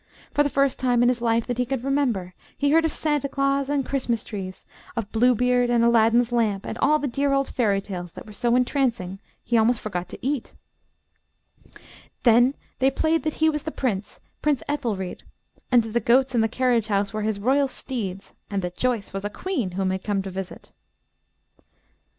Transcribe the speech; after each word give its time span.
For 0.33 0.41
the 0.41 0.49
first 0.49 0.79
time 0.79 1.03
in 1.03 1.09
his 1.09 1.21
life 1.21 1.45
that 1.45 1.59
he 1.59 1.65
could 1.67 1.83
remember, 1.83 2.33
he 2.57 2.71
heard 2.71 2.85
of 2.85 2.91
Santa 2.91 3.29
Claus 3.29 3.69
and 3.69 3.85
Christmas 3.85 4.23
trees, 4.23 4.65
of 4.95 5.11
Bluebeard 5.11 5.69
and 5.69 5.83
Aladdin's 5.83 6.31
lamp, 6.31 6.65
and 6.65 6.75
all 6.79 6.97
the 6.97 7.07
dear 7.07 7.33
old 7.33 7.49
fairy 7.49 7.79
tales 7.81 8.13
that 8.13 8.25
were 8.25 8.33
so 8.33 8.55
entrancing 8.55 9.19
he 9.43 9.59
almost 9.59 9.79
forgot 9.79 10.09
to 10.09 10.25
eat. 10.25 10.55
Then 12.23 12.55
they 12.79 12.89
played 12.89 13.21
that 13.21 13.35
he 13.35 13.47
was 13.47 13.61
the 13.61 13.69
prince, 13.69 14.19
Prince 14.41 14.63
Ethelried, 14.67 15.21
and 15.71 15.83
that 15.83 15.89
the 15.89 15.99
goats 15.99 16.33
in 16.33 16.41
the 16.41 16.47
carriage 16.47 16.87
house 16.87 17.13
were 17.13 17.21
his 17.21 17.37
royal 17.37 17.67
steeds, 17.67 18.33
and 18.49 18.63
that 18.63 18.75
Joyce 18.77 19.13
was 19.13 19.23
a 19.23 19.29
queen 19.29 19.69
whom 19.73 19.91
he 19.91 19.99
had 19.99 20.03
come 20.03 20.23
to 20.23 20.31
visit. 20.31 20.71
[Illustration: 20.71 20.75
A 20.77 20.81
LESSON 20.81 21.61
IN 21.61 21.61
PATRIOTISM. 21.61 22.09